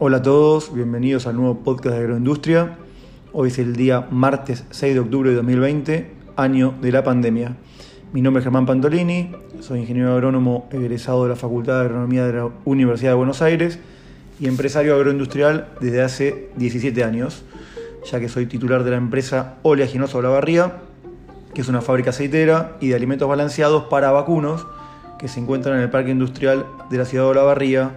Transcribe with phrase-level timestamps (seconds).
[0.00, 2.78] Hola a todos, bienvenidos al nuevo podcast de Agroindustria.
[3.32, 7.56] Hoy es el día martes 6 de octubre de 2020, año de la pandemia.
[8.12, 12.32] Mi nombre es Germán Pantolini, soy ingeniero agrónomo egresado de la Facultad de Agronomía de
[12.32, 13.80] la Universidad de Buenos Aires
[14.38, 17.42] y empresario agroindustrial desde hace 17 años,
[18.08, 20.74] ya que soy titular de la empresa Oleaginosa Olavarría,
[21.54, 24.64] que es una fábrica aceitera y de alimentos balanceados para vacunos
[25.18, 27.90] que se encuentran en el Parque Industrial de la ciudad de Olavarría,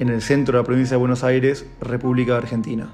[0.00, 2.88] en el centro de la provincia de Buenos Aires, República Argentina.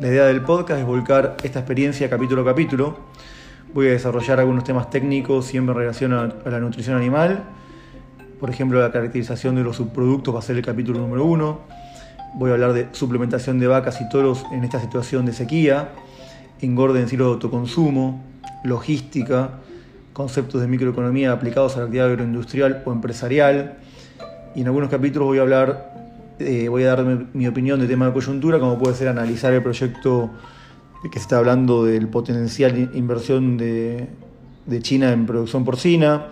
[0.00, 2.98] La idea del podcast es volcar esta experiencia capítulo a capítulo.
[3.74, 7.42] Voy a desarrollar algunos temas técnicos siempre en relación a, la nutrición animal.
[8.38, 11.62] Por ejemplo, la caracterización de los subproductos va a ser el capítulo número uno.
[12.36, 15.88] Voy a hablar de suplementación de vacas y toros en esta situación de sequía,
[16.60, 18.22] engorde en ciclo de autoconsumo,
[18.62, 19.50] logística,
[20.12, 23.78] conceptos de microeconomía aplicados a la actividad agroindustrial o empresarial.
[24.54, 25.94] Y en algunos capítulos voy a hablar
[26.38, 29.62] eh, voy a dar mi, opinión de tema de coyuntura, como puede ser analizar el
[29.62, 30.30] proyecto
[31.04, 34.08] que se está hablando del potencial inversión de,
[34.80, 36.26] China en producción porcina,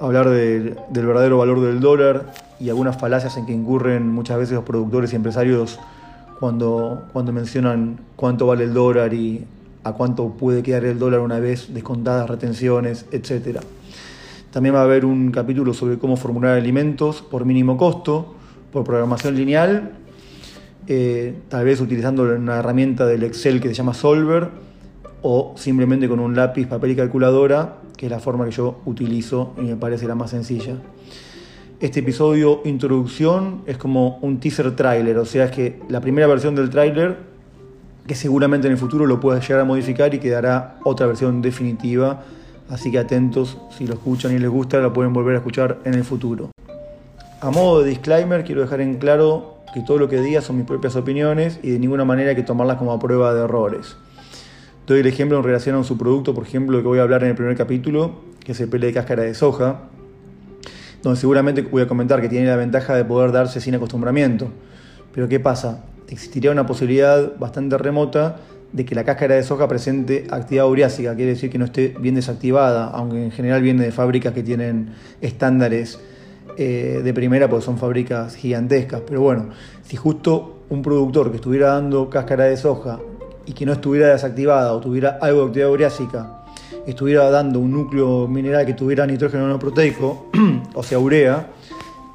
[0.00, 4.64] hablar del verdadero valor del dólar y algunas falacias en que incurren muchas veces los
[4.64, 5.80] productores y empresarios
[6.38, 9.44] cuando, cuando mencionan cuánto vale el dólar y
[9.84, 13.60] a cuánto puede quedar el dólar una vez descontadas retenciones, etc.
[14.50, 18.36] También va a haber un capítulo sobre cómo formular alimentos por mínimo costo,
[18.72, 19.92] por programación lineal,
[20.88, 24.48] eh, tal vez utilizando una herramienta del Excel que se llama Solver
[25.22, 29.54] o simplemente con un lápiz, papel y calculadora, que es la forma que yo utilizo
[29.58, 30.74] y me parece la más sencilla.
[31.78, 36.54] Este episodio introducción es como un teaser trailer, o sea, es que la primera versión
[36.54, 37.16] del trailer,
[38.06, 42.22] que seguramente en el futuro lo pueda llegar a modificar y quedará otra versión definitiva,
[42.68, 45.94] así que atentos, si lo escuchan y les gusta, la pueden volver a escuchar en
[45.94, 46.51] el futuro.
[47.42, 50.64] A modo de disclaimer, quiero dejar en claro que todo lo que diga son mis
[50.64, 53.96] propias opiniones y de ninguna manera hay que tomarlas como prueba de errores.
[54.86, 57.30] Doy el ejemplo en relación a un subproducto, por ejemplo, que voy a hablar en
[57.30, 58.12] el primer capítulo,
[58.44, 59.88] que es el pele de cáscara de soja,
[61.02, 64.46] donde seguramente voy a comentar que tiene la ventaja de poder darse sin acostumbramiento.
[65.12, 65.84] Pero ¿qué pasa?
[66.10, 68.36] Existiría una posibilidad bastante remota
[68.70, 72.14] de que la cáscara de soja presente actividad uriásica, quiere decir que no esté bien
[72.14, 75.98] desactivada, aunque en general viene de fábricas que tienen estándares
[76.56, 79.02] eh, de primera porque son fábricas gigantescas.
[79.06, 79.48] Pero bueno,
[79.82, 82.98] si justo un productor que estuviera dando cáscara de soja
[83.46, 86.42] y que no estuviera desactivada o tuviera algo de actividad ureásica,
[86.86, 90.26] estuviera dando un núcleo mineral que tuviera nitrógeno no proteico,
[90.74, 91.48] o sea, urea,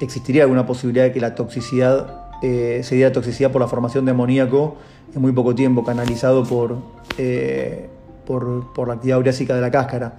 [0.00, 4.12] existiría alguna posibilidad de que la toxicidad eh, se diera toxicidad por la formación de
[4.12, 4.76] amoníaco
[5.14, 6.76] en muy poco tiempo, canalizado por,
[7.16, 7.88] eh,
[8.28, 10.12] por, la actividad ureásica de la cáscara.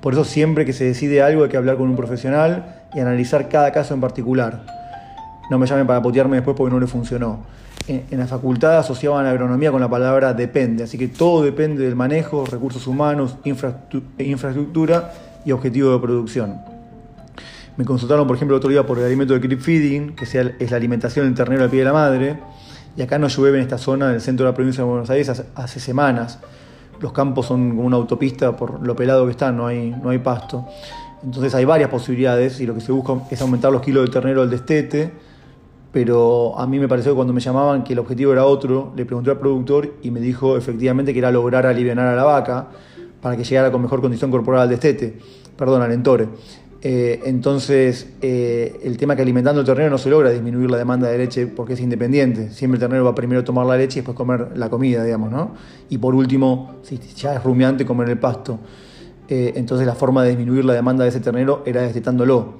[0.00, 3.48] Por eso siempre que se decide algo hay que hablar con un profesional y analizar
[3.48, 4.66] cada caso en particular.
[5.48, 7.44] No me llamen para potearme después porque no le funcionó.
[7.86, 11.94] En, la facultad asociaban la agronomía con la palabra depende, así que todo depende del
[11.94, 15.12] manejo, recursos humanos, infraestructura
[15.44, 16.60] y objetivo de producción.
[17.76, 20.70] Me consultaron, por ejemplo, el otro día por el alimento de creep feeding, que es
[20.70, 22.38] la alimentación del ternero al pie de la madre,
[22.96, 25.44] y acá no llueve en esta zona del centro de la provincia de Buenos Aires
[25.54, 26.38] hace semanas
[27.00, 30.18] los campos son como una autopista por lo pelado que están, no hay, no hay
[30.18, 30.66] pasto.
[31.24, 34.40] Entonces hay varias posibilidades y lo que se busca es aumentar los kilos de ternero
[34.40, 35.12] del destete,
[35.92, 39.04] pero a mí me pareció que cuando me llamaban que el objetivo era otro, le
[39.04, 42.68] pregunté al productor y me dijo efectivamente que era lograr aliviar a la vaca
[43.20, 45.18] para que llegara con mejor condición corporal al destete,
[45.56, 46.28] perdón, al entore.
[46.84, 51.08] Eh, entonces, eh, el tema que alimentando el ternero no se logra disminuir la demanda
[51.08, 52.50] de leche porque es independiente.
[52.50, 55.30] Siempre el ternero va primero a tomar la leche y después comer la comida, digamos,
[55.30, 55.54] ¿no?
[55.88, 58.58] Y por último, si ya es rumiante, comer el pasto.
[59.28, 62.54] Eh, entonces, la forma de disminuir la demanda de ese ternero era destetándolo.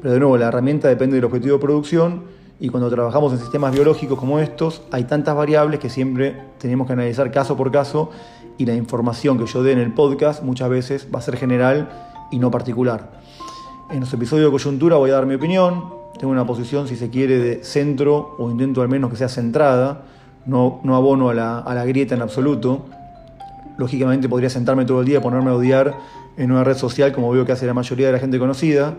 [0.00, 2.22] Pero de nuevo, la herramienta depende del objetivo de producción
[2.58, 6.94] y cuando trabajamos en sistemas biológicos como estos, hay tantas variables que siempre tenemos que
[6.94, 8.10] analizar caso por caso
[8.56, 11.90] y la información que yo dé en el podcast muchas veces va a ser general
[12.30, 13.20] y no particular.
[13.88, 15.84] En los episodios de coyuntura voy a dar mi opinión.
[16.18, 20.02] Tengo una posición, si se quiere, de centro o intento al menos que sea centrada.
[20.44, 22.86] No, no abono a la, a la grieta en absoluto.
[23.78, 25.94] Lógicamente podría sentarme todo el día, ponerme a odiar
[26.36, 28.94] en una red social como veo que hace la mayoría de la gente conocida.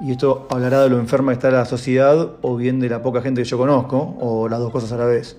[0.00, 3.20] Y esto hablará de lo enferma que está la sociedad o bien de la poca
[3.20, 5.36] gente que yo conozco, o las dos cosas a la vez.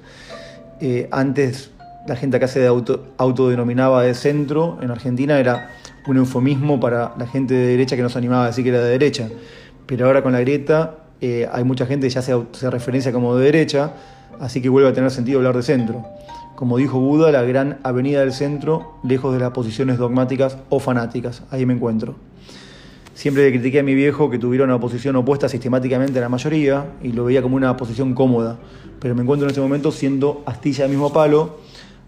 [0.81, 1.71] Eh, antes
[2.07, 5.69] la gente acá se auto, autodenominaba de centro, en Argentina era
[6.07, 8.81] un eufemismo para la gente de derecha que no se animaba a decir que era
[8.81, 9.29] de derecha.
[9.85, 13.45] Pero ahora con la grieta eh, hay mucha gente que ya se, referencia como de
[13.45, 13.93] derecha,
[14.39, 16.05] así que vuelve a tener sentido hablar de centro.
[16.55, 21.43] Como dijo Buda, la gran avenida del centro, lejos de las posiciones dogmáticas o fanáticas.
[21.51, 22.15] Ahí me encuentro.
[23.13, 27.13] Siempre critiqué a mi viejo que tuviera una posición opuesta sistemáticamente a la mayoría y
[27.13, 28.57] lo veía como una posición cómoda,
[28.99, 31.59] pero me encuentro en este momento siendo astilla del mismo palo,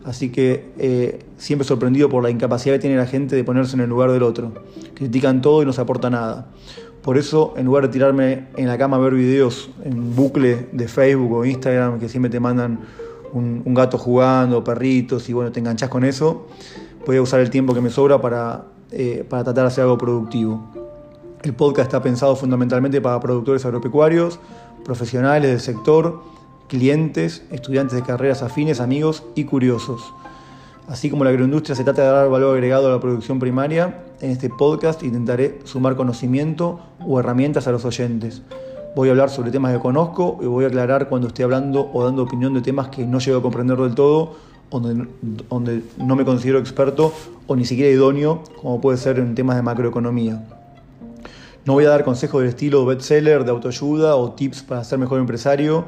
[0.04, 3.82] así que eh, siempre sorprendido por la incapacidad que tiene la gente de ponerse en
[3.82, 4.54] el lugar del otro.
[4.94, 6.48] Critican todo y no se aporta nada.
[7.02, 10.88] Por eso, en lugar de tirarme en la cama a ver videos en bucle de
[10.88, 12.80] Facebook o Instagram que siempre te mandan
[13.32, 16.48] un, gato jugando, perritos, y bueno, te enganchas con eso,
[17.06, 19.98] voy a usar el tiempo que me sobra para, eh, para tratar de hacer algo
[19.98, 20.68] productivo.
[21.44, 24.40] El podcast está pensado fundamentalmente para productores agropecuarios,
[24.84, 26.22] profesionales del sector,
[26.68, 30.14] clientes, estudiantes de carreras afines, amigos y curiosos.
[30.88, 34.32] Así como la agroindustria se trata de dar valor agregado a la producción primaria, en
[34.32, 38.42] este podcast intentaré sumar conocimiento o herramientas a los oyentes.
[38.96, 42.04] Voy a hablar sobre temas que conozco y voy a aclarar cuando esté hablando o
[42.04, 44.38] dando opinión de temas que no llego a comprender del todo,
[44.72, 45.08] donde,
[45.50, 47.14] donde no me considero experto
[47.48, 50.42] o ni siquiera idóneo, como puede ser en temas de macroeconomía.
[51.66, 55.20] No voy a dar consejos del estilo bestseller, de autoayuda o tips para ser mejor
[55.20, 55.84] empresario,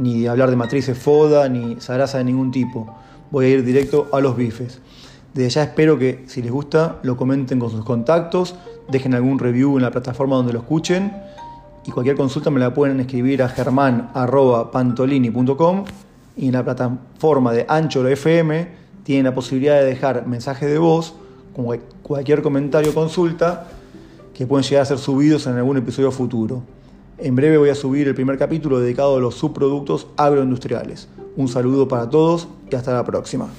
[0.00, 2.92] ni hablar de matrices FODA, ni zaraza de ningún tipo.
[3.30, 4.80] Voy a ir directo a los bifes.
[5.34, 8.54] Desde ya espero que si les gusta lo comenten con sus contactos,
[8.90, 11.12] dejen algún review en la plataforma donde lo escuchen
[11.86, 15.84] y cualquier consulta me la pueden escribir a germán.pantolini.com
[16.36, 18.68] y en la plataforma de Anchor FM
[19.04, 21.12] tienen la posibilidad de dejar mensajes de voz
[21.54, 21.66] con
[22.02, 23.66] cualquier comentario o consulta
[24.32, 26.62] que pueden llegar a ser subidos en algún episodio futuro.
[27.22, 31.06] En breve voy a subir el primer capítulo dedicado a los subproductos agroindustriales.
[31.36, 33.50] Un saludo para todos y hasta la próxima.